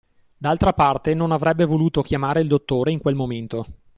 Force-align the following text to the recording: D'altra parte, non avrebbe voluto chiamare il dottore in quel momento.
D'altra 0.35 0.73
parte, 0.73 1.13
non 1.13 1.31
avrebbe 1.31 1.63
voluto 1.63 2.01
chiamare 2.01 2.41
il 2.41 2.47
dottore 2.47 2.89
in 2.89 2.97
quel 2.97 3.13
momento. 3.13 3.67